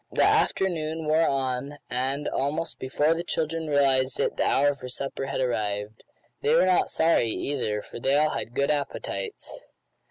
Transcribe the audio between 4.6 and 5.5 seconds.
for supper had